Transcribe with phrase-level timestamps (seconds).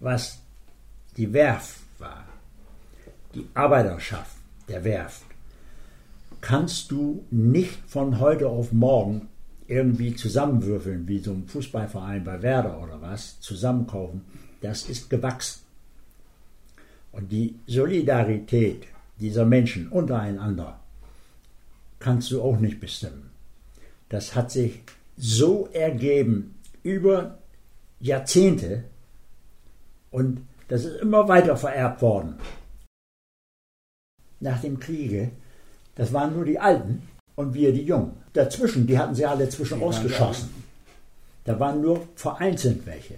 [0.00, 0.38] was
[1.16, 2.24] die Werft war,
[3.34, 4.36] die Arbeiterschaft
[4.68, 5.22] der Werft,
[6.40, 9.28] kannst du nicht von heute auf morgen
[9.66, 14.22] irgendwie zusammenwürfeln, wie so ein Fußballverein bei Werder oder was, zusammenkaufen.
[14.60, 15.60] Das ist gewachsen.
[17.12, 18.86] Und die Solidarität
[19.18, 20.80] dieser Menschen untereinander
[21.98, 23.30] kannst du auch nicht bestimmen.
[24.08, 24.80] Das hat sich
[25.16, 27.38] so ergeben über
[28.00, 28.84] Jahrzehnte
[30.10, 32.36] und das ist immer weiter vererbt worden.
[34.40, 35.30] Nach dem Kriege,
[35.94, 37.02] das waren nur die Alten
[37.34, 38.12] und wir die Jungen.
[38.32, 40.50] Dazwischen, die hatten sie alle zwischen ausgeschossen.
[41.44, 43.14] Da waren nur vereinzelt welche.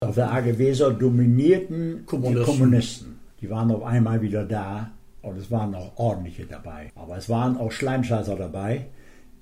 [0.00, 2.44] Auf der AG Weser dominierten Kommunisten.
[2.44, 3.20] die Kommunisten.
[3.40, 4.90] Die waren auf einmal wieder da
[5.22, 6.90] und es waren auch ordentliche dabei.
[6.94, 8.86] Aber es waren auch Schleimscheißer dabei,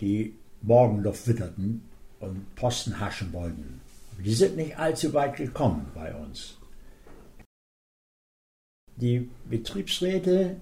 [0.00, 1.82] die Morgenluft witterten
[2.20, 3.73] und Posten haschen wollten.
[4.24, 6.56] Die sind nicht allzu weit gekommen bei uns.
[8.96, 10.56] Die Betriebsräte,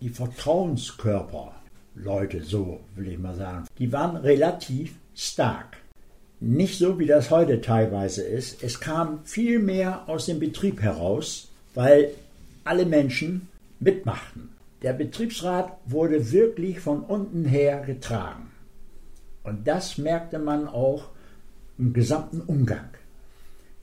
[0.00, 1.54] die Vertrauenskörper,
[1.94, 5.76] Leute, so will ich mal sagen, die waren relativ stark.
[6.40, 8.64] Nicht so, wie das heute teilweise ist.
[8.64, 12.10] Es kam viel mehr aus dem Betrieb heraus, weil
[12.64, 13.48] alle Menschen
[13.78, 14.48] mitmachten.
[14.82, 18.50] Der Betriebsrat wurde wirklich von unten her getragen.
[19.44, 21.10] Und das merkte man auch
[21.78, 22.88] im gesamten Umgang.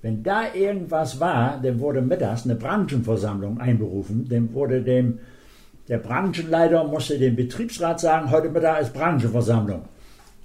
[0.01, 5.19] Wenn da irgendwas war, dann wurde mittags eine Branchenversammlung einberufen, dann wurde dem
[5.87, 9.81] der Branchenleiter musste dem Betriebsrat sagen, heute Mittag ist Branchenversammlung.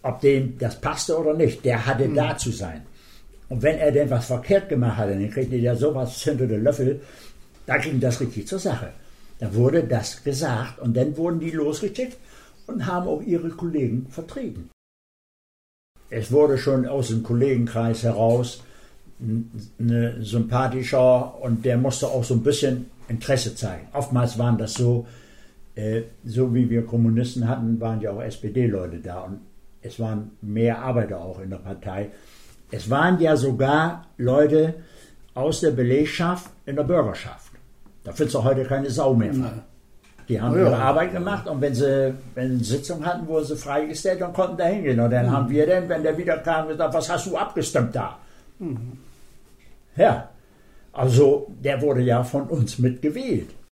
[0.03, 2.15] Ob dem das passte oder nicht, der hatte mhm.
[2.15, 2.83] da zu sein.
[3.49, 7.01] Und wenn er denn was verkehrt gemacht hatte, dann kriegte der sowas hinter den Löffel,
[7.67, 8.91] da ging das richtig zur Sache.
[9.39, 12.17] Da wurde das gesagt und dann wurden die losgeschickt
[12.67, 14.71] und haben auch ihre Kollegen vertreten.
[16.11, 18.65] Es wurde schon aus dem Kollegenkreis heraus
[19.19, 23.89] ein sympathischer und der musste auch so ein bisschen Interesse zeigen.
[23.93, 25.07] Oftmals waren das so,
[25.75, 29.41] äh, so wie wir Kommunisten hatten, waren ja auch SPD-Leute da und
[29.83, 32.11] es waren mehr Arbeiter auch in der Partei.
[32.71, 34.75] Es waren ja sogar Leute
[35.35, 37.53] aus der Belegschaft in der Bürgerschaft.
[38.05, 39.63] Da findest du heute keine Sau mehr von.
[40.29, 40.65] Die haben oh ja.
[40.65, 44.57] ihre Arbeit gemacht und wenn sie, wenn sie Sitzung hatten, wurden sie freigestellt und konnten
[44.57, 44.99] da hingehen.
[44.99, 45.31] Und dann mhm.
[45.31, 48.19] haben wir dann, wenn der wieder kam, gesagt, was hast du abgestimmt da?
[48.59, 48.99] Mhm.
[49.97, 50.31] Ja,
[50.93, 53.57] also der wurde ja von uns mitgewählt.